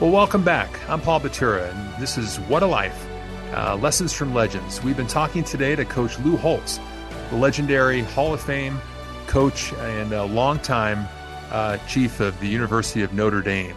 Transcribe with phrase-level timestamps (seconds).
[0.00, 0.70] Well, welcome back.
[0.88, 3.06] I'm Paul Batura, and this is What a Life
[3.52, 4.82] uh, Lessons from Legends.
[4.82, 6.80] We've been talking today to Coach Lou Holtz,
[7.28, 8.80] the legendary Hall of Fame
[9.26, 11.06] coach and a longtime
[11.50, 13.76] uh, chief of the University of Notre Dame.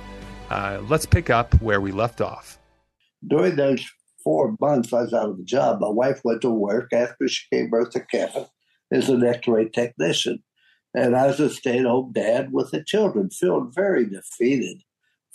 [0.50, 2.58] Uh, let's pick up where we left off.
[3.28, 3.86] During those
[4.24, 7.44] four months I was out of the job, my wife went to work after she
[7.52, 8.46] gave birth to Kevin
[8.94, 10.42] as an x ray technician.
[10.94, 14.84] And I was a stay at home dad with the children, feeling very defeated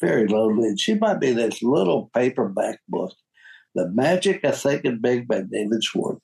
[0.00, 0.68] very lonely.
[0.68, 3.14] And she might be this little paperback book,
[3.74, 6.20] The Magic of Thinking Big by David Schwartz.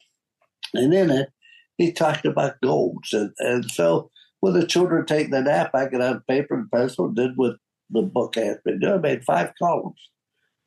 [0.74, 1.28] And in it,
[1.76, 3.08] he talked about goals.
[3.12, 7.08] And, and so when the children take the nap, I got out paper and pencil,
[7.08, 7.56] did what
[7.90, 8.94] the book asked me to do.
[8.94, 10.10] I made five columns.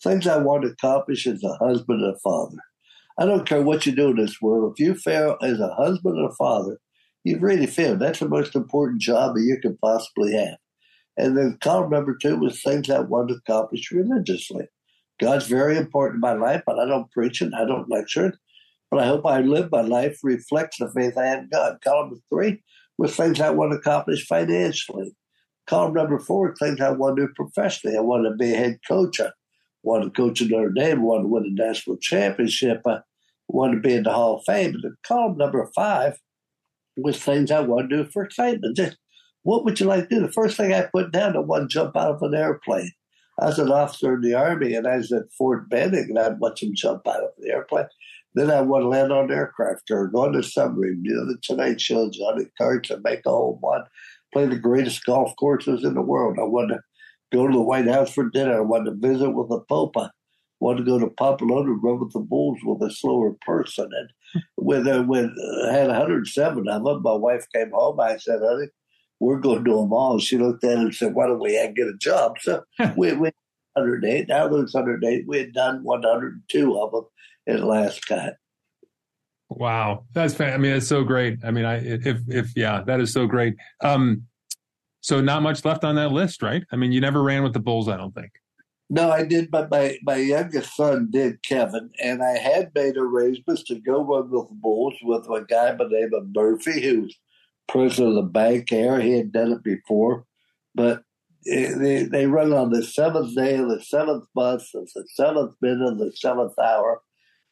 [0.03, 2.57] Things I want to accomplish as a husband and a father.
[3.19, 4.73] I don't care what you do in this world.
[4.75, 6.77] If you fail as a husband and a father,
[7.23, 7.99] you've really failed.
[7.99, 10.57] That's the most important job that you can possibly have.
[11.17, 14.67] And then column number two was things I want to accomplish religiously.
[15.19, 18.35] God's very important in my life, but I don't preach it, I don't lecture it.
[18.91, 21.79] But I hope I live my life reflects the faith I have in God.
[21.83, 22.63] Column three
[22.97, 25.15] was things I want to accomplish financially.
[25.65, 27.97] Column number four, things I want to do professionally.
[27.97, 29.19] I want to be a head coach.
[29.19, 29.31] I
[29.83, 30.99] want to coach at Notre Dame.
[30.99, 32.81] I want to win a national championship.
[32.85, 32.99] I
[33.47, 34.75] want to be in the Hall of Fame.
[34.81, 36.19] And column number five
[36.95, 38.77] was things I want to do for excitement.
[38.77, 38.97] Just
[39.43, 40.21] what would you like to do?
[40.21, 42.91] The first thing I put down, to jump out of an airplane.
[43.39, 46.39] I was an officer in the Army and I was at Fort Benning and I'd
[46.39, 47.85] watch them jump out of the airplane.
[48.33, 51.79] Then I want to land on aircraft or go on a submarine, do the Tonight
[51.79, 53.83] Show, Johnny Carson, make a home run,
[54.33, 56.37] play the greatest golf courses in the world.
[56.39, 56.79] I want to
[57.31, 58.57] go to the White House for dinner.
[58.57, 59.97] I want to visit with the Pope.
[59.97, 60.09] I
[60.59, 63.89] want to go to Pamplona and run with the Bulls with a slower person.
[63.91, 65.35] And when, uh, when
[65.69, 67.99] I had 107 of them, my wife came home.
[67.99, 68.67] I said, honey,
[69.19, 70.19] we're going to do them all.
[70.19, 72.37] She looked at it and said, why don't we get a job?
[72.39, 72.63] So
[72.95, 73.31] we, we
[73.77, 74.27] 108.
[74.27, 77.05] Now those 108, we had done 102 of them
[77.47, 78.37] at last cut.
[79.49, 81.39] Wow, that's fan- I mean, it's so great.
[81.43, 83.55] I mean, I if if yeah, that is so great.
[83.81, 84.23] Um,
[84.99, 86.63] so not much left on that list, right?
[86.71, 88.31] I mean, you never ran with the Bulls, I don't think.
[88.89, 93.63] No, I did, but my, my youngest son did, Kevin, and I had made arrangements
[93.63, 97.17] to go run with the Bulls with a guy by the name of Murphy, who's
[97.67, 98.99] president of the bank there.
[98.99, 100.25] He had done it before,
[100.75, 101.03] but
[101.45, 105.93] they they run on the seventh day of the seventh month of the seventh minute
[105.93, 107.01] of the seventh hour.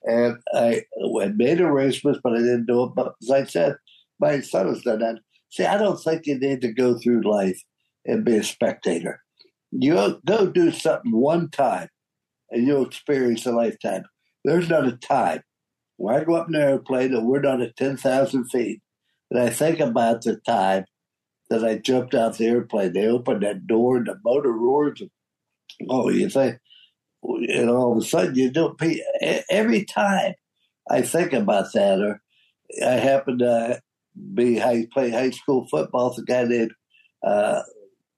[0.03, 0.83] And I
[1.21, 2.91] had made arrangements, but I didn't do it.
[2.95, 3.77] But as I said,
[4.19, 5.19] my son has done that.
[5.49, 7.61] See, I don't think you need to go through life
[8.05, 9.21] and be a spectator.
[9.71, 11.89] You go do something one time
[12.51, 14.03] and you'll experience a lifetime.
[14.43, 15.41] There's not a time.
[15.97, 18.81] When I go up in an airplane and we're not at 10,000 feet,
[19.31, 20.85] and I think about the time
[21.49, 22.93] that I jumped out the airplane.
[22.93, 25.01] They opened that door and the motor roars.
[25.89, 26.59] Oh, you think,
[27.23, 28.79] and all of a sudden you don't.
[29.49, 30.33] Every time
[30.89, 32.21] I think about that, or
[32.83, 33.81] I happen to
[34.33, 36.71] be high, play high school football with a guy named
[37.25, 37.61] uh,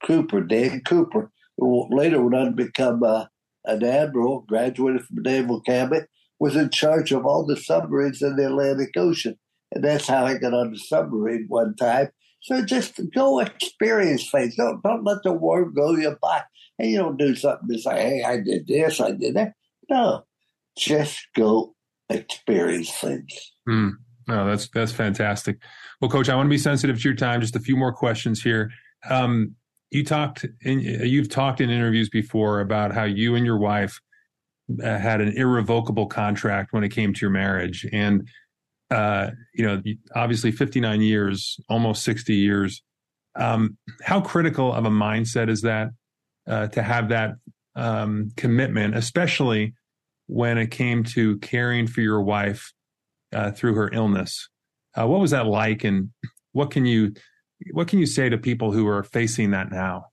[0.05, 3.25] Cooper, Dan Cooper, who later went on to become uh,
[3.65, 6.01] an admiral, graduated from Naval Academy,
[6.39, 9.37] was in charge of all the submarines in the Atlantic Ocean.
[9.71, 12.09] And that's how I got on the submarine one time.
[12.41, 14.55] So just go experience things.
[14.55, 16.43] Don't don't let the world go you by.
[16.79, 19.53] And you don't do something to say, hey, I did this, I did that.
[19.89, 20.23] No.
[20.77, 21.75] Just go
[22.09, 23.51] experience things.
[23.67, 23.93] Mm.
[24.27, 25.57] No, that's that's fantastic.
[26.01, 27.41] Well, Coach, I want to be sensitive to your time.
[27.41, 28.71] Just a few more questions here.
[29.09, 29.55] Um,
[29.89, 34.01] you talked, in, you've talked in interviews before about how you and your wife
[34.83, 38.27] uh, had an irrevocable contract when it came to your marriage, and
[38.89, 39.81] uh, you know,
[40.15, 42.81] obviously 59 years, almost 60 years.
[43.35, 45.89] Um, how critical of a mindset is that
[46.47, 47.35] uh, to have that
[47.75, 49.73] um, commitment, especially
[50.27, 52.73] when it came to caring for your wife
[53.33, 54.49] uh, through her illness?
[54.97, 56.09] Uh, what was that like, and
[56.53, 57.13] what can you
[57.71, 60.05] what can you say to people who are facing that now?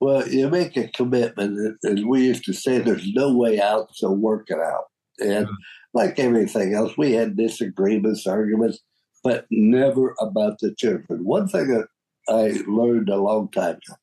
[0.00, 4.10] Well, you make a commitment, as we used to say, there's no way out, so
[4.10, 4.84] work it out.
[5.18, 5.54] And mm-hmm
[5.94, 8.80] like everything else, we had disagreements, arguments,
[9.22, 11.24] but never about the children.
[11.24, 11.88] One thing that
[12.28, 13.96] I learned a long time ago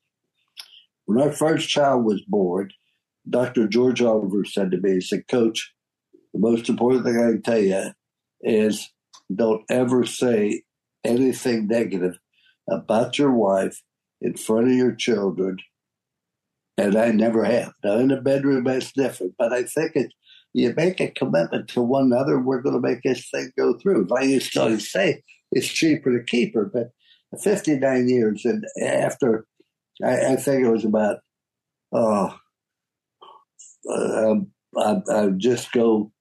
[1.06, 2.70] When our first child was born,
[3.30, 3.68] Dr.
[3.68, 5.74] George Oliver said to me, he said, Coach,
[6.34, 7.92] the most important thing I can tell you
[8.42, 8.90] is
[9.34, 10.64] don't ever say
[11.04, 12.18] anything negative
[12.70, 13.82] about your wife
[14.22, 15.58] in front of your children.
[16.78, 17.74] And I never have.
[17.84, 19.36] Now, in the bedroom, that's different.
[19.38, 20.14] But I think it,
[20.54, 24.08] you make a commitment to one another, we're going to make this thing go through.
[24.16, 26.90] I used to say it's cheaper to keep her, but
[27.42, 29.46] 59 years, and after,
[30.04, 31.18] I, I think it was about,
[31.92, 32.36] oh,
[33.90, 34.36] uh,
[34.78, 36.12] I, I just go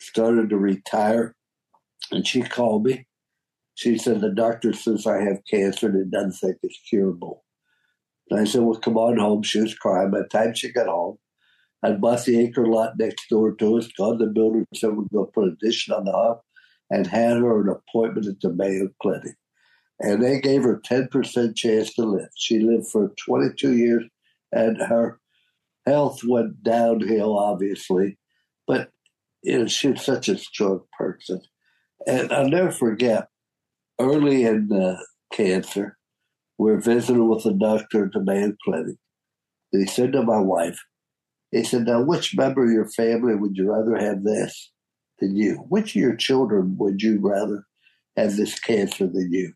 [0.00, 1.34] started to retire,
[2.10, 3.06] and she called me.
[3.74, 7.44] She said the doctor says I have cancer and it doesn't think it's curable.
[8.30, 10.10] And I said, "Well, come on home." She was crying.
[10.10, 11.18] By the time she got home,
[11.84, 13.92] I bought the acre lot next door to us.
[13.92, 16.40] Called the builder, said we're going to put addition on the house,
[16.90, 19.36] and had her an appointment at the Mayo Clinic.
[20.00, 22.30] And they gave her ten percent chance to live.
[22.36, 24.04] She lived for 22 years,
[24.50, 25.20] and her
[25.86, 28.18] health went downhill, obviously.
[28.66, 28.90] But
[29.42, 31.42] you know, she's such a strong person.
[32.06, 33.28] And I'll never forget,
[34.00, 35.98] early in the cancer,
[36.56, 38.96] we're visiting with a doctor at the Mayo Clinic.
[39.72, 40.78] And he said to my wife,
[41.54, 44.72] he said, Now, which member of your family would you rather have this
[45.20, 45.64] than you?
[45.68, 47.64] Which of your children would you rather
[48.16, 49.52] have this cancer than you?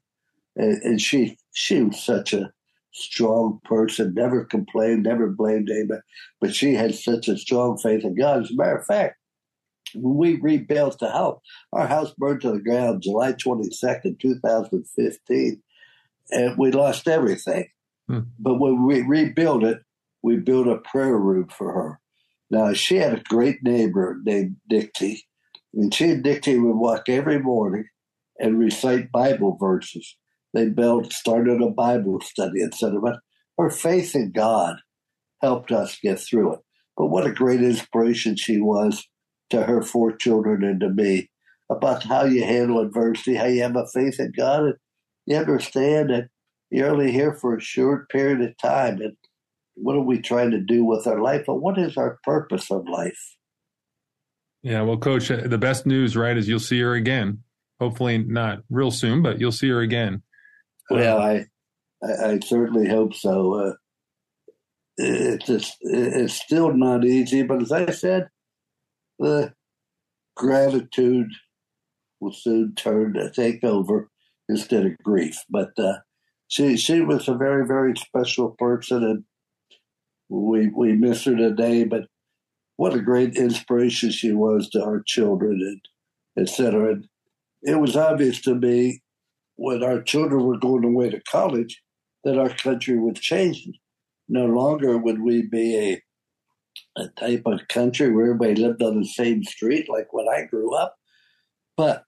[0.54, 2.52] And, and she she was such a
[2.92, 6.00] strong person, never complained, never blamed anybody,
[6.40, 8.44] but she had such a strong faith in God.
[8.44, 9.16] As a matter of fact,
[9.94, 11.40] when we rebuilt the house,
[11.72, 15.62] our house burned to the ground July 22nd, 2015,
[16.30, 17.66] and we lost everything.
[18.06, 18.20] Hmm.
[18.38, 19.82] But when we rebuilt it,
[20.22, 22.00] we built a prayer room for her.
[22.50, 25.26] Now, she had a great neighbor named Dixie,
[25.74, 27.84] and she and Dixie would walk every morning
[28.38, 30.16] and recite Bible verses.
[30.54, 33.00] They built, started a Bible study, etc.
[33.00, 33.18] But
[33.58, 34.76] her faith in God
[35.42, 36.60] helped us get through it.
[36.96, 39.06] But what a great inspiration she was
[39.50, 41.30] to her four children and to me
[41.70, 44.74] about how you handle adversity, how you have a faith in God, and
[45.26, 46.28] you understand that
[46.70, 49.00] you're only here for a short period of time.
[49.00, 49.16] And
[49.80, 51.44] what are we trying to do with our life?
[51.46, 53.36] But what is our purpose of life?
[54.62, 57.44] Yeah, well, Coach, the best news, right, is you'll see her again.
[57.80, 60.22] Hopefully, not real soon, but you'll see her again.
[60.90, 61.46] Well, uh, I,
[62.02, 63.54] I, I certainly hope so.
[63.54, 63.72] Uh,
[64.96, 68.28] it's just, it's still not easy, but as I said,
[69.20, 69.52] the
[70.36, 71.30] gratitude
[72.20, 74.10] will soon turn to take over
[74.48, 75.36] instead of grief.
[75.48, 75.98] But uh,
[76.48, 79.24] she she was a very very special person, and
[80.28, 81.84] we we miss her today.
[81.84, 82.06] But
[82.76, 86.92] what a great inspiration she was to our children and etc.
[86.92, 87.08] And
[87.62, 89.02] it was obvious to me
[89.56, 91.82] when our children were going away to college
[92.24, 93.74] that our country was changing.
[94.28, 96.02] No longer would we be a
[96.96, 100.74] a type of country where everybody lived on the same street like when I grew
[100.74, 100.96] up.
[101.76, 102.04] But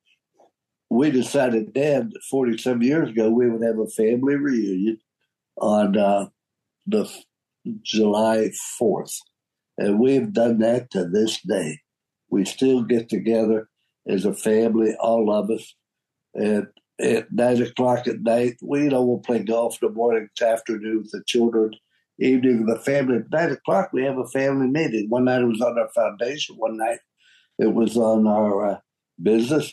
[0.88, 4.99] we decided then, 47 years ago, we would have a family reunion
[5.56, 6.26] on uh,
[6.87, 7.08] the
[7.82, 9.14] July 4th.
[9.78, 11.78] And we've done that to this day.
[12.30, 13.68] We still get together
[14.08, 15.74] as a family, all of us.
[16.34, 16.68] And
[17.00, 21.10] at nine o'clock at night, we know we'll play golf in the morning, afternoon with
[21.10, 21.72] the children
[22.20, 23.16] evening the family.
[23.16, 25.08] At nine o'clock, we have a family meeting.
[25.08, 26.56] One night it was on our foundation.
[26.56, 26.98] One night
[27.58, 28.79] it was on our uh,
[29.20, 29.72] business.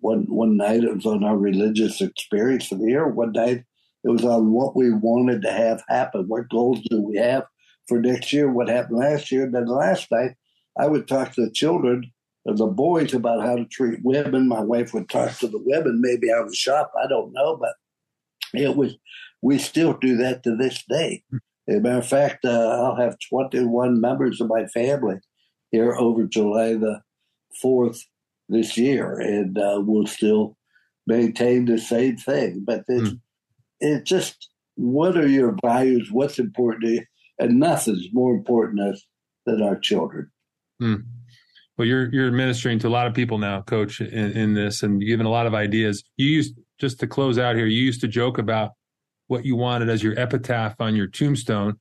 [0.00, 3.08] One one night it was on our religious experience of the year.
[3.08, 3.64] One night
[4.04, 6.24] it was on what we wanted to have happen.
[6.28, 7.44] What goals do we have
[7.88, 8.50] for next year?
[8.50, 9.48] What happened last year?
[9.50, 10.32] Then last night,
[10.78, 12.12] I would talk to the children
[12.46, 14.48] and the boys about how to treat women.
[14.48, 16.92] My wife would talk to the women, maybe out of the shop.
[17.02, 17.74] I don't know, but
[18.54, 18.96] it was.
[19.40, 21.22] We still do that to this day.
[21.68, 25.18] As a matter of fact, uh, I'll have 21 members of my family
[25.70, 27.02] here over July the
[27.62, 28.00] 4th
[28.48, 30.56] this year, and uh, we'll still
[31.06, 32.64] maintain the same thing.
[32.66, 33.20] But it's, mm.
[33.80, 36.08] It's just what are your values?
[36.10, 37.04] What's important to you?
[37.38, 38.98] And nothing's more important
[39.46, 40.30] than our children.
[40.80, 41.04] Mm.
[41.76, 45.00] Well, you're you're administering to a lot of people now, Coach, in, in this, and
[45.00, 46.02] giving a lot of ideas.
[46.16, 47.66] You used just to close out here.
[47.66, 48.72] You used to joke about
[49.28, 51.78] what you wanted as your epitaph on your tombstone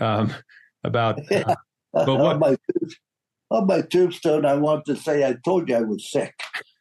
[0.00, 0.32] um,
[0.84, 1.20] about.
[1.30, 1.54] Uh,
[1.92, 2.56] but what, on, my,
[3.50, 6.34] on my tombstone, I want to say I told you I was sick.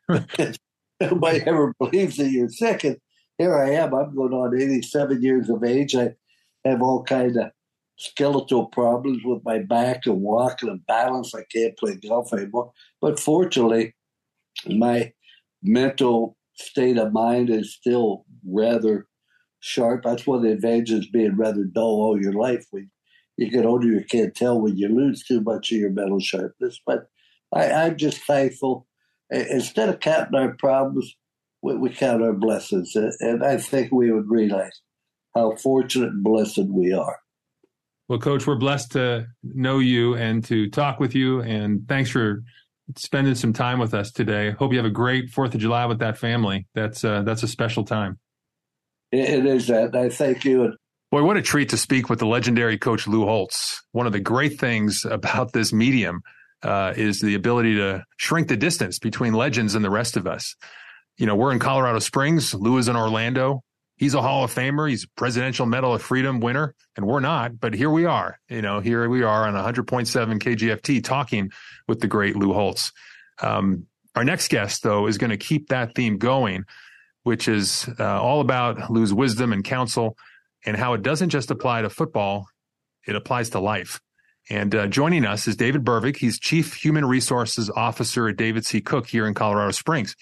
[1.00, 2.98] Nobody ever believes that you're sick, and
[3.38, 3.94] here I am.
[3.94, 5.96] I'm going on 87 years of age.
[5.96, 6.16] I
[6.64, 7.52] have all kind of
[7.98, 11.34] skeletal problems with my back and walking and balance.
[11.34, 12.72] I can't play golf anymore.
[13.02, 13.96] But fortunately,
[14.68, 15.14] my
[15.62, 19.08] mental state of mind is still rather
[19.60, 20.04] sharp.
[20.04, 22.66] That's one of the advantages being rather dull all your life.
[22.72, 22.88] We
[23.38, 26.80] you get older, you can't tell when you lose too much of your mental sharpness.
[26.86, 27.08] But
[27.54, 28.88] I, I'm just thankful.
[29.30, 31.16] Instead of counting our problems,
[31.66, 32.96] we, we count our blessings.
[33.20, 34.82] And I think we would realize
[35.34, 37.18] how fortunate and blessed we are.
[38.08, 41.42] Well, Coach, we're blessed to know you and to talk with you.
[41.42, 42.44] And thanks for
[42.96, 44.52] spending some time with us today.
[44.52, 46.68] Hope you have a great Fourth of July with that family.
[46.76, 48.20] That's uh, that's a special time.
[49.12, 49.96] It is that.
[49.96, 50.74] I thank you.
[51.12, 53.82] Boy, what a treat to speak with the legendary Coach Lou Holtz.
[53.92, 56.22] One of the great things about this medium
[56.62, 60.56] uh, is the ability to shrink the distance between legends and the rest of us.
[61.18, 62.54] You know, we're in Colorado Springs.
[62.54, 63.64] Lou is in Orlando
[63.98, 64.90] he's a Hall of Famer.
[64.90, 67.60] He's a Presidential Medal of Freedom winner, and we're not.
[67.60, 68.40] But here we are.
[68.50, 70.06] You know, here we are on 100.7
[70.40, 71.52] KGFT talking
[71.88, 72.92] with the great Lou Holtz.
[73.42, 76.66] Um, our next guest, though, is going to keep that theme going,
[77.24, 80.18] which is uh, all about Lou's wisdom and counsel
[80.66, 82.48] and how it doesn't just apply to football,
[83.06, 84.00] it applies to life.
[84.50, 86.18] And uh, joining us is David Bervig.
[86.18, 88.80] He's Chief Human Resources Officer at David C.
[88.80, 90.16] Cook here in Colorado Springs.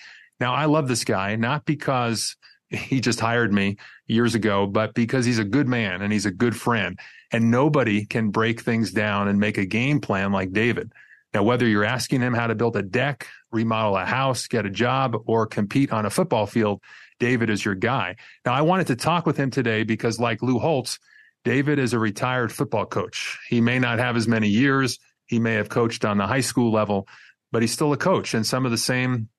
[0.43, 2.35] Now, I love this guy, not because
[2.69, 6.31] he just hired me years ago, but because he's a good man and he's a
[6.31, 7.00] good friend.
[7.31, 10.91] And nobody can break things down and make a game plan like David.
[11.33, 14.69] Now, whether you're asking him how to build a deck, remodel a house, get a
[14.69, 16.81] job, or compete on a football field,
[17.21, 18.17] David is your guy.
[18.45, 21.00] Now, I wanted to talk with him today because, like Lou Holtz,
[21.45, 23.39] David is a retired football coach.
[23.47, 25.00] He may not have as many years.
[25.25, 27.07] He may have coached on the high school level,
[27.53, 28.33] but he's still a coach.
[28.33, 29.29] And some of the same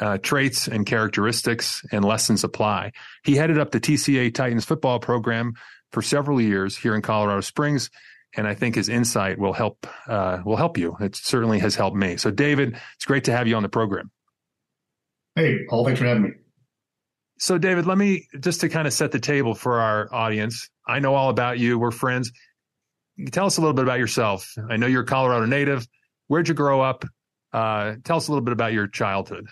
[0.00, 2.92] uh, traits and characteristics and lessons apply.
[3.24, 5.54] He headed up the TCA Titans football program
[5.90, 7.90] for several years here in Colorado Springs,
[8.36, 10.96] and I think his insight will help uh, will help you.
[11.00, 12.16] It certainly has helped me.
[12.16, 14.10] So, David, it's great to have you on the program.
[15.34, 16.30] Hey, Paul, thanks for having me.
[17.38, 20.70] So, David, let me just to kind of set the table for our audience.
[20.86, 21.78] I know all about you.
[21.78, 22.32] We're friends.
[23.30, 24.54] Tell us a little bit about yourself.
[24.70, 25.86] I know you're a Colorado native.
[26.28, 27.04] Where'd you grow up?
[27.52, 29.46] Uh, tell us a little bit about your childhood.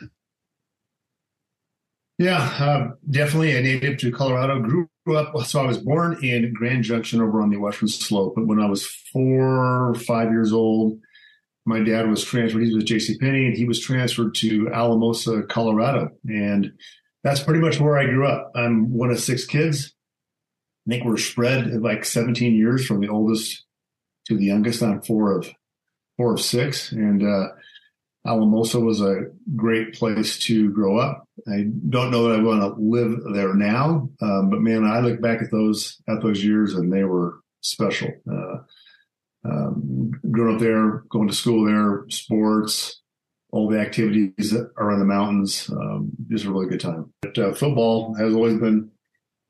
[2.20, 4.60] Yeah, uh, definitely a native to Colorado.
[4.60, 8.34] Grew up, so I was born in Grand Junction over on the western slope.
[8.36, 11.00] But when I was four or five years old,
[11.64, 12.62] my dad was transferred.
[12.62, 13.16] He was J.C.
[13.16, 16.70] Penney, and he was transferred to Alamosa, Colorado, and
[17.24, 18.52] that's pretty much where I grew up.
[18.54, 19.94] I'm one of six kids.
[20.86, 23.64] I think we're spread like 17 years from the oldest
[24.26, 24.82] to the youngest.
[24.82, 25.50] I'm four of
[26.18, 27.46] four of six, and uh,
[28.26, 31.26] Alamosa was a great place to grow up.
[31.48, 35.20] I don't know that I want to live there now, um, but man, I look
[35.20, 38.10] back at those at those years and they were special.
[38.30, 38.58] Uh,
[39.42, 43.00] um, growing up there, going to school there, sports,
[43.52, 47.12] all the activities around the mountains, um, just a really good time.
[47.22, 48.90] But uh, football has always been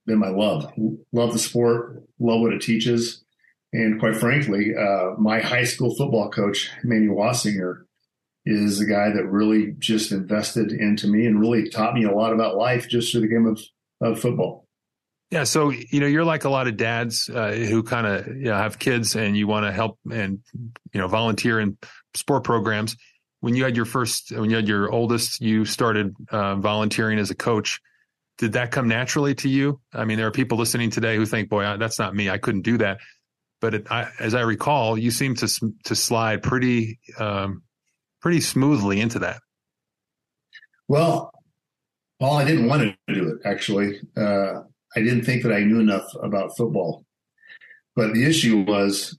[0.06, 0.72] been my love.
[1.12, 3.24] Love the sport, love what it teaches,
[3.72, 7.84] and quite frankly, uh, my high school football coach, Manny Wassinger
[8.50, 12.32] is a guy that really just invested into me and really taught me a lot
[12.32, 13.60] about life just through the game of,
[14.00, 14.66] of football.
[15.30, 18.46] Yeah, so you know you're like a lot of dads uh, who kind of you
[18.46, 20.40] know, have kids and you want to help and
[20.92, 21.78] you know volunteer in
[22.14, 22.96] sport programs.
[23.38, 27.30] When you had your first, when you had your oldest, you started uh, volunteering as
[27.30, 27.80] a coach.
[28.38, 29.80] Did that come naturally to you?
[29.94, 32.28] I mean, there are people listening today who think, "Boy, that's not me.
[32.28, 32.98] I couldn't do that."
[33.60, 37.62] But it, I, as I recall, you seem to to slide pretty um,
[38.20, 39.40] pretty smoothly into that.
[40.88, 41.30] Well,
[42.18, 44.00] well, I didn't want to do it actually.
[44.16, 44.62] Uh,
[44.96, 47.04] I didn't think that I knew enough about football.
[47.96, 49.18] But the issue was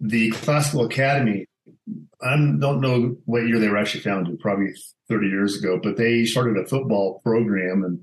[0.00, 1.46] the Classical Academy.
[2.22, 4.72] I don't know what year they were actually founded, probably
[5.08, 7.84] 30 years ago, but they started a football program.
[7.84, 8.00] And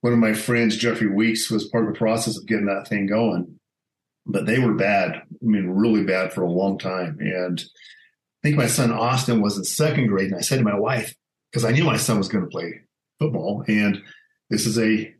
[0.00, 3.06] one of my friends, Jeffrey Weeks, was part of the process of getting that thing
[3.06, 3.58] going.
[4.26, 5.12] But they were bad.
[5.12, 7.18] I mean, really bad for a long time.
[7.20, 7.62] And
[8.44, 11.14] think my son Austin was in second grade, and I said to my wife,
[11.50, 12.82] because I knew my son was going to play
[13.18, 14.02] football, and
[14.50, 15.12] this is a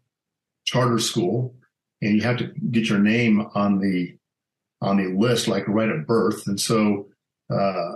[0.64, 1.54] charter school,
[2.02, 4.16] and you have to get your name on the
[4.82, 7.06] on the list like right at birth, and so
[7.50, 7.92] uh,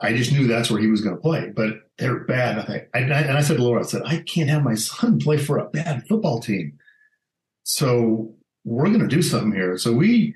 [0.00, 1.50] I just knew that's where he was going to play.
[1.54, 2.58] But they're bad.
[2.58, 5.36] I think, and I said to Laura, I said, I can't have my son play
[5.36, 6.78] for a bad football team.
[7.64, 9.76] So we're going to do something here.
[9.78, 10.34] So we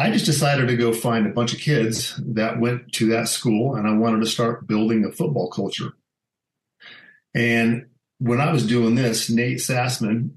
[0.00, 3.74] I just decided to go find a bunch of kids that went to that school
[3.74, 5.92] and I wanted to start building a football culture.
[7.34, 7.86] And
[8.18, 10.30] when I was doing this, Nate Sassaman,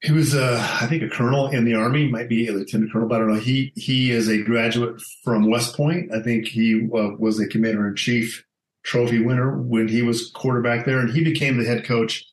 [0.00, 3.06] he was, uh, I think, a colonel in the army, might be a lieutenant colonel,
[3.06, 3.40] but I don't know.
[3.40, 6.10] He he is a graduate from West Point.
[6.10, 8.46] I think he uh, was a commander in chief
[8.82, 12.24] trophy winner when he was quarterback there, and he became the head coach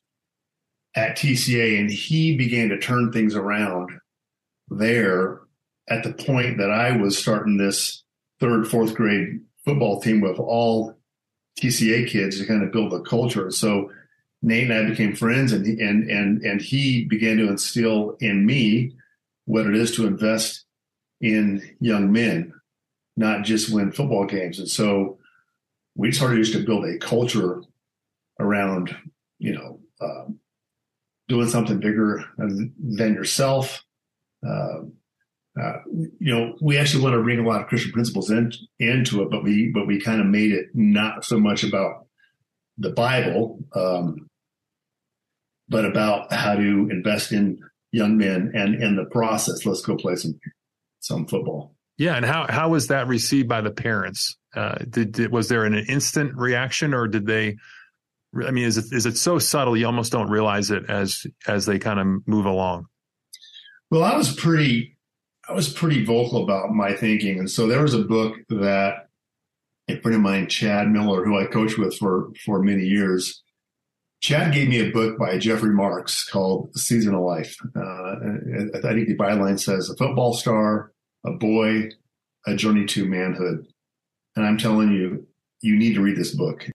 [0.94, 3.90] at TCA, and he began to turn things around
[4.70, 5.42] there
[5.88, 8.02] at the point that I was starting this
[8.40, 10.94] third, fourth grade football team with all
[11.60, 13.50] TCA kids to kind of build a culture.
[13.50, 13.90] So
[14.42, 18.92] Nate and I became friends, and and and and he began to instill in me
[19.46, 20.64] what it is to invest
[21.20, 22.52] in young men,
[23.16, 24.58] not just win football games.
[24.60, 25.18] And so
[25.96, 27.62] we started just to build a culture
[28.38, 28.96] around,
[29.38, 30.26] you know, uh,
[31.26, 33.84] doing something bigger than yourself.
[34.46, 34.82] Uh,
[35.60, 35.78] uh,
[36.18, 39.30] you know, we actually want to bring a lot of Christian principles in, into it,
[39.30, 42.06] but we but we kind of made it not so much about
[42.76, 44.28] the Bible, um,
[45.68, 47.58] but about how to invest in
[47.92, 49.64] young men and in the process.
[49.64, 50.38] Let's go play some
[51.00, 51.74] some football.
[51.96, 54.36] Yeah, and how how was that received by the parents?
[54.54, 57.56] Uh, did, did was there an instant reaction, or did they?
[58.46, 61.66] I mean, is it is it so subtle you almost don't realize it as as
[61.66, 62.86] they kind of move along?
[63.90, 64.97] Well, I was pretty
[65.48, 69.08] I was pretty vocal about my thinking, and so there was a book that
[69.88, 73.42] a friend of mine, Chad Miller, who I coached with for for many years,
[74.20, 77.56] Chad gave me a book by Jeffrey Marx called Season of Life.
[77.74, 80.92] Uh, I think the byline says a football star,
[81.24, 81.90] a boy,
[82.46, 83.66] a journey to manhood.
[84.34, 85.26] And I'm telling you,
[85.60, 86.68] you need to read this book.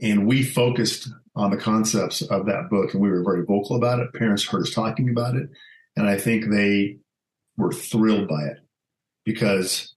[0.00, 3.98] And we focused on the concepts of that book and we were very vocal about
[3.98, 4.12] it.
[4.14, 5.48] Parents heard us talking about it.
[5.96, 6.98] And I think they
[7.56, 8.58] were thrilled by it
[9.24, 9.94] because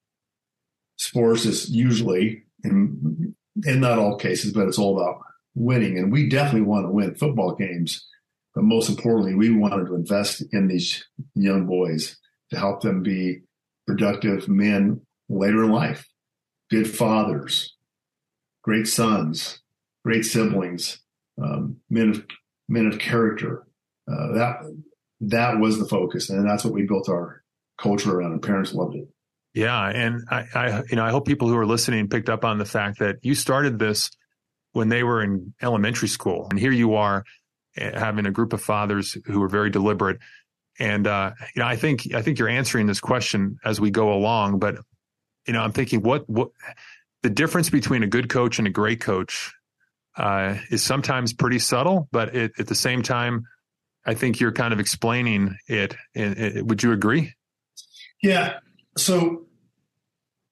[0.98, 3.36] sports is usually, in,
[3.66, 5.22] in not all cases, but it's all about
[5.56, 5.98] winning.
[5.98, 8.06] And we definitely want to win football games.
[8.56, 12.18] But most importantly, we wanted to invest in these young boys
[12.50, 13.42] to help them be
[13.86, 16.08] productive men later in life,
[16.70, 17.75] good fathers,
[18.63, 19.62] great sons,
[20.04, 21.00] great siblings,
[21.42, 22.25] um, men of
[22.68, 23.66] men of character.
[24.12, 24.56] Uh, that
[25.22, 27.38] that was the focus, and that's what we built our
[27.81, 28.33] culture around.
[28.33, 29.07] And parents loved it.
[29.53, 32.60] Yeah, and I, I, you know, I hope people who are listening picked up on
[32.60, 34.12] the fact that you started this
[34.73, 36.47] when they were in elementary school.
[36.51, 37.23] And here you are
[37.75, 40.19] eh, having a group of fathers who are very deliberate.
[40.80, 44.13] And, uh, you know, I think, I think you're answering this question as we go
[44.13, 44.75] along, but,
[45.47, 46.49] you know, I'm thinking what, what
[47.23, 49.51] the difference between a good coach and a great coach,
[50.15, 53.45] uh, is sometimes pretty subtle, but it, at the same time,
[54.06, 55.95] I think you're kind of explaining it.
[56.15, 57.34] And, and would you agree?
[58.21, 58.60] Yeah.
[58.97, 59.45] So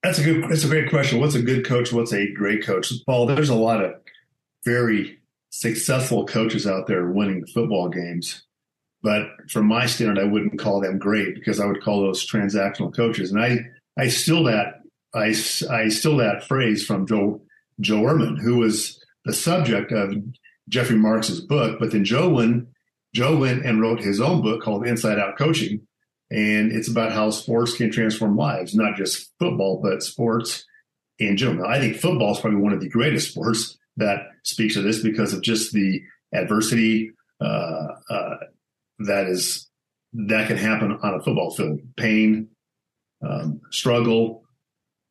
[0.04, 0.50] that's a good.
[0.50, 1.20] That's a great question.
[1.20, 1.92] What's a good coach?
[1.92, 2.92] What's a great coach?
[3.06, 3.96] Paul, there's a lot of
[4.64, 8.44] very successful coaches out there winning football games.
[9.02, 12.96] But from my standard, I wouldn't call them great because I would call those transactional
[12.96, 13.32] coaches.
[13.32, 13.60] And I,
[13.98, 14.82] I still that
[15.14, 15.34] I,
[15.70, 17.42] I still that phrase from Joe
[17.80, 20.14] Joe Ehrmann, who was the subject of
[20.70, 21.80] Jeffrey Marx's book.
[21.80, 22.68] But then Joe went
[23.14, 25.88] Joe went and wrote his own book called Inside Out Coaching,
[26.30, 30.66] and it's about how sports can transform lives, not just football, but sports
[31.20, 31.68] in general.
[31.68, 35.34] I think football is probably one of the greatest sports that speaks to this because
[35.34, 36.02] of just the
[36.34, 37.12] adversity
[37.42, 38.36] uh, uh,
[39.00, 39.68] that is
[40.14, 41.80] that can happen on a football field.
[41.96, 42.50] Pain,
[43.28, 44.44] um, struggle,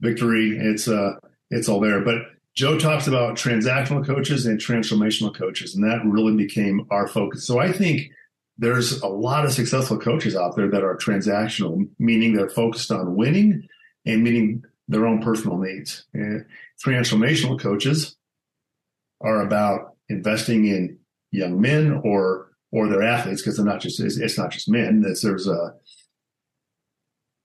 [0.00, 0.56] victory.
[0.58, 1.14] It's uh,
[1.50, 2.00] it's all there.
[2.00, 2.22] But
[2.54, 7.46] Joe talks about transactional coaches and transformational coaches, and that really became our focus.
[7.46, 8.10] So I think
[8.58, 13.16] there's a lot of successful coaches out there that are transactional, meaning they're focused on
[13.16, 13.68] winning
[14.04, 16.04] and meeting their own personal needs.
[16.14, 16.46] And
[16.84, 18.16] transformational coaches
[19.20, 20.98] are about investing in
[21.32, 25.04] young men or or their athletes because they're not just it's, it's not just men.
[25.06, 25.70] It's, there's uh,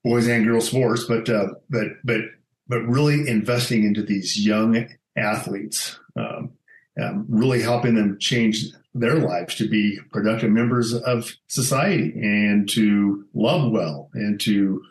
[0.03, 2.21] boys and girls sports, but uh, but but
[2.67, 6.51] but really investing into these young athletes, um,
[7.01, 13.25] um, really helping them change their lives to be productive members of society and to
[13.33, 14.81] love well and to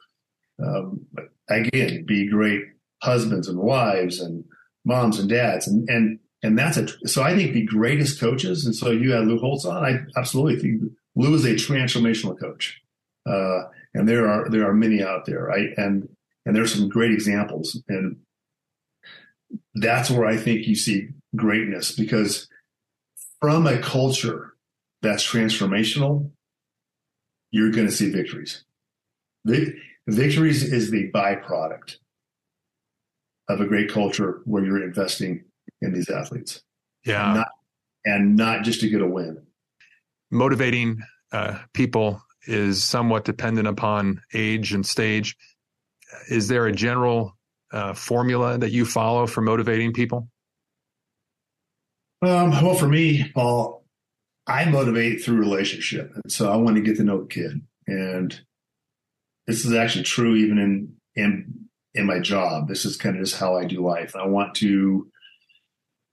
[0.62, 1.06] um,
[1.48, 2.62] again be great
[3.02, 4.44] husbands and wives and
[4.84, 8.74] moms and dads and and and that's a so I think the greatest coaches, and
[8.74, 9.84] so you had Lou Holtz on.
[9.84, 12.80] I absolutely think Lou is a transformational coach,
[13.28, 15.68] uh, and there are there are many out there, right?
[15.76, 16.08] And
[16.46, 18.16] and there's some great examples, and
[19.74, 22.48] that's where I think you see greatness because
[23.40, 24.54] from a culture
[25.02, 26.30] that's transformational,
[27.50, 28.64] you're going to see victories.
[29.44, 31.96] victories is the byproduct
[33.48, 35.44] of a great culture where you're investing
[35.80, 36.62] in these athletes.
[37.04, 37.24] Yeah.
[37.24, 37.48] And not,
[38.04, 39.42] and not just to get a win.
[40.30, 45.36] Motivating uh, people is somewhat dependent upon age and stage.
[46.28, 47.36] Is there a general
[47.72, 50.28] uh, formula that you follow for motivating people?
[52.22, 53.84] Um, well, for me, Paul,
[54.46, 56.12] I motivate through relationship.
[56.14, 57.62] And so I want to get to know the kid.
[57.86, 58.40] And
[59.46, 62.68] this is actually true even in in in my job.
[62.68, 64.14] This is kind of just how I do life.
[64.14, 65.08] I want to.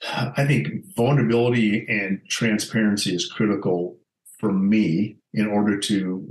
[0.03, 3.97] I think vulnerability and transparency is critical
[4.39, 6.27] for me in order to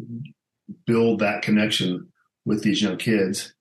[0.86, 2.12] build that connection
[2.44, 3.54] with these young kids.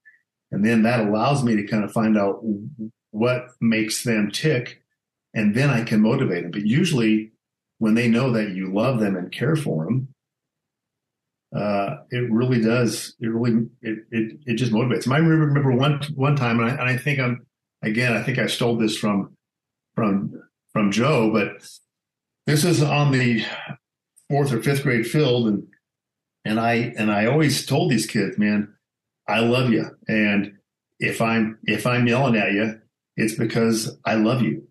[0.51, 2.41] And then that allows me to kind of find out
[3.09, 4.83] what makes them tick.
[5.35, 6.51] And then I can motivate them.
[6.51, 7.31] But usually,
[7.77, 10.07] when they know that you love them and care for them,
[11.55, 13.15] uh, it really does.
[13.19, 15.09] It really it, it it just motivates.
[15.09, 17.45] I remember one one time, and I, and I think I'm
[17.83, 18.13] again.
[18.13, 19.35] I think I stole this from
[19.93, 20.41] from
[20.73, 21.65] from Joe, but
[22.45, 23.45] this is on the
[24.29, 25.63] fourth or fifth grade field, and
[26.43, 28.73] and I and I always told these kids, man,
[29.27, 30.57] I love you, and
[30.99, 32.81] if I'm if I'm yelling at you,
[33.15, 34.67] it's because I love you.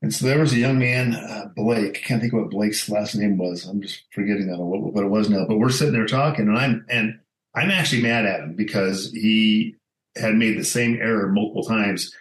[0.00, 1.98] And so there was a young man, uh, Blake.
[1.98, 3.66] I can't think what Blake's last name was.
[3.66, 5.44] I'm just forgetting that what, what it was now.
[5.46, 7.18] But we're sitting there talking, and I'm and
[7.54, 9.74] I'm actually mad at him because he
[10.16, 12.14] had made the same error multiple times,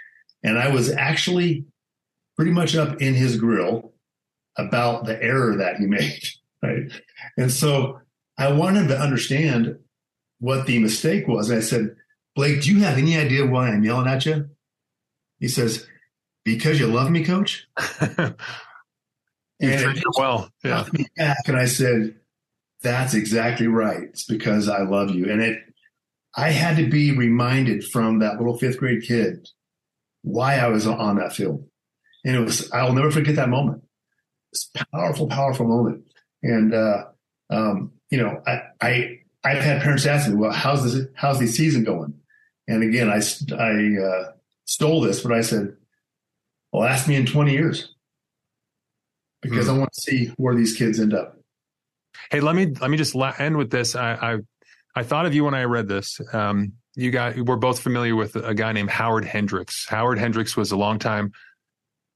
[0.43, 1.65] and I was actually
[2.35, 3.93] pretty much up in his grill
[4.57, 6.23] about the error that he made.
[6.63, 6.91] Right,
[7.37, 8.01] and so
[8.39, 9.77] I wanted to understand
[10.39, 11.51] what the mistake was.
[11.51, 11.95] And I said,
[12.35, 14.49] Blake, do you have any idea why I'm yelling at you?
[15.39, 15.87] He says,
[16.47, 17.67] because you love me, coach.
[18.01, 18.33] you
[19.59, 20.49] and well.
[20.63, 20.85] Yeah.
[21.17, 22.15] Back and I said,
[22.81, 24.03] that's exactly right.
[24.03, 25.29] It's because I love you.
[25.29, 25.59] And it,
[26.37, 29.49] I had to be reminded from that little fifth grade kid
[30.21, 31.67] why I was on that field.
[32.23, 33.83] And it was, I'll never forget that moment.
[34.53, 36.05] It's a powerful, powerful moment.
[36.41, 37.07] And, uh,
[37.49, 41.47] um, you know, I, I, I've had parents ask me, well, how's this, how's the
[41.47, 42.13] season going?
[42.69, 43.21] And again, I,
[43.53, 44.31] I, uh,
[44.63, 45.75] stole this, but I said,
[46.77, 47.93] well, ask me in 20 years
[49.41, 49.75] because mm-hmm.
[49.75, 51.37] I want to see where these kids end up.
[52.31, 53.95] Hey, let me let me just end with this.
[53.95, 54.37] I I,
[54.95, 56.19] I thought of you when I read this.
[56.33, 59.87] Um, you got we're both familiar with a guy named Howard Hendricks.
[59.87, 61.31] Howard Hendricks was a longtime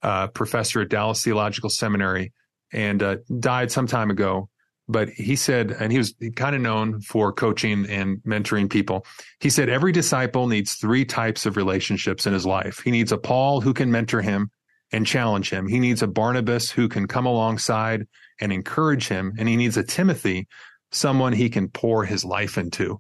[0.02, 2.34] uh, professor at Dallas Theological Seminary
[2.74, 4.50] and uh, died some time ago.
[4.92, 9.06] But he said, and he was kind of known for coaching and mentoring people.
[9.40, 12.82] He said every disciple needs three types of relationships in his life.
[12.84, 14.52] He needs a Paul who can mentor him
[14.92, 15.68] and challenge him.
[15.68, 18.06] He needs a Barnabas who can come alongside
[18.42, 19.34] and encourage him.
[19.40, 20.50] And he needs a Timothy,
[20.92, 23.00] someone he can pour his life into.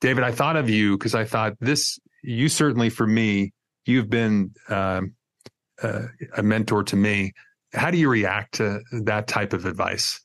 [0.00, 3.52] David, I thought of you because I thought this, you certainly for me,
[3.84, 5.02] you've been uh,
[5.80, 6.02] uh,
[6.36, 7.34] a mentor to me.
[7.72, 10.20] How do you react to that type of advice?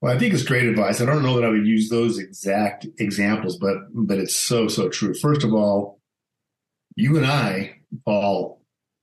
[0.00, 1.00] Well, I think it's great advice.
[1.00, 4.88] I don't know that I would use those exact examples, but but it's so so
[4.88, 5.14] true.
[5.14, 6.00] First of all,
[6.96, 8.62] you and I, Paul,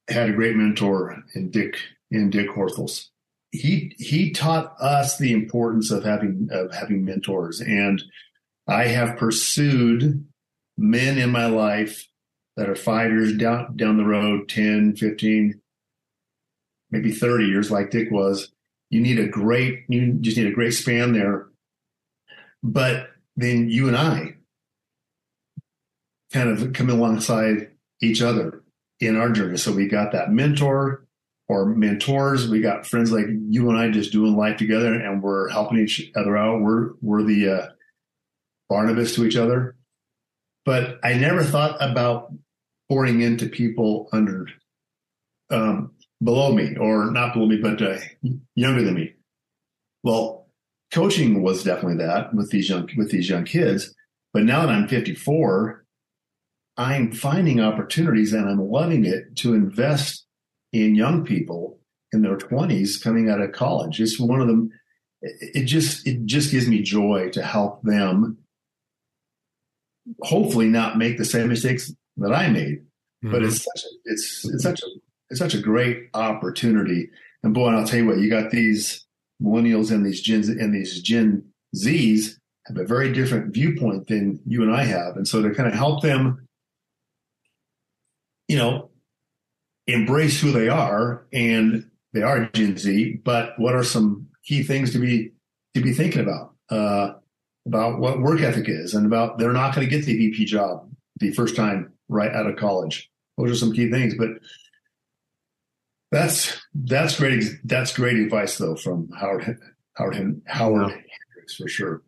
[0.09, 1.77] had a great mentor in Dick
[2.09, 3.09] in Dick Horthels.
[3.51, 8.01] He he taught us the importance of having of having mentors, and
[8.67, 10.25] I have pursued
[10.77, 12.07] men in my life
[12.55, 15.61] that are five years down down the road, 10, 15,
[16.89, 18.51] maybe 30 years, like Dick was,
[18.89, 21.47] you need a great, you just need a great span there.
[22.63, 24.35] But then you and I
[26.33, 27.71] kind of come alongside
[28.01, 28.63] each other
[28.99, 29.57] in our journey.
[29.57, 31.05] So we got that mentor
[31.47, 32.49] or mentors.
[32.49, 36.11] We got friends like you and I just doing life together and we're helping each
[36.15, 36.61] other out.
[36.61, 37.67] We're, we're the uh,
[38.69, 39.75] Barnabas to each other.
[40.65, 42.33] But I never thought about
[42.89, 44.47] pouring into people under
[45.49, 47.97] um, below me or not below me, but uh,
[48.55, 49.13] younger than me.
[50.03, 50.47] Well,
[50.91, 53.93] coaching was definitely that with these young with these young kids.
[54.33, 55.85] But now that I'm 54,
[56.77, 60.25] I'm finding opportunities and I'm loving it to invest
[60.73, 61.79] in young people
[62.13, 63.99] in their 20s coming out of college.
[63.99, 64.71] It's one of them.
[65.21, 68.37] It just it just gives me joy to help them.
[70.21, 72.83] Hopefully, not make the same mistakes that I made.
[73.23, 73.31] Mm-hmm.
[73.31, 74.85] But it's such a, it's it's such a
[75.29, 77.09] it's such a great opportunity.
[77.43, 79.05] And boy, and I'll tell you what, you got these
[79.41, 81.43] millennials and these Gen and these Gen
[81.75, 82.37] Zs
[82.67, 85.15] have a very different viewpoint than you and I have.
[85.15, 86.47] And so to kind of help them,
[88.47, 88.89] you know,
[89.85, 94.91] embrace who they are and they are Gen Z, but what are some key things
[94.93, 95.31] to be
[95.75, 96.53] to be thinking about?
[96.69, 97.13] Uh,
[97.65, 100.89] about what work ethic is and about they're not going to get the VP job
[101.17, 103.09] the first time right out of college.
[103.37, 104.15] Those are some key things.
[104.17, 104.29] But
[106.11, 107.43] that's that's great.
[107.63, 109.59] That's great advice, though, from Howard
[109.93, 112.01] Howard Howard Hendricks for sure.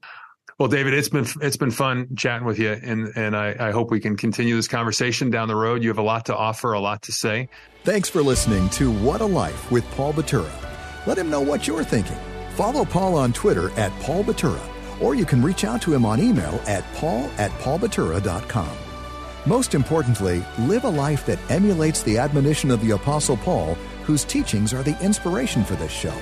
[0.57, 3.91] Well, David, it's been it's been fun chatting with you, and and I, I hope
[3.91, 5.83] we can continue this conversation down the road.
[5.83, 7.49] You have a lot to offer, a lot to say.
[7.83, 10.51] Thanks for listening to What a Life with Paul Batura.
[11.07, 12.17] Let him know what you're thinking.
[12.55, 14.59] Follow Paul on Twitter at Paul Batura
[15.01, 18.88] or you can reach out to him on email at paul at paulbatura.com.
[19.45, 24.73] Most importantly, live a life that emulates the admonition of the Apostle Paul, whose teachings
[24.73, 26.15] are the inspiration for this show.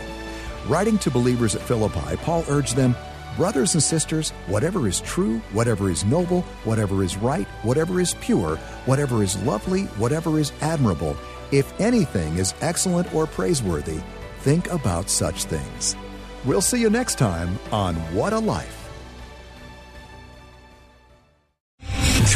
[0.68, 2.96] Writing to believers at Philippi, Paul urged them
[3.38, 8.56] Brothers and sisters, whatever is true, whatever is noble, whatever is right, whatever is pure,
[8.88, 11.16] whatever is lovely, whatever is admirable,
[11.52, 14.00] if anything is excellent or praiseworthy,
[14.40, 15.96] think about such things.
[16.46, 18.77] We'll see you next time on What a Life.